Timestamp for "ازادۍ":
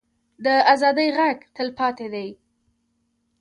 0.73-1.09